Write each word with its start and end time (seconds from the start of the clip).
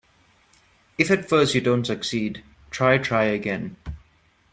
If 0.97 1.11
at 1.11 1.29
first 1.29 1.53
you 1.53 1.61
don't 1.61 1.85
succeed, 1.85 2.43
try, 2.71 2.97
try 2.97 3.25
again. 3.25 3.75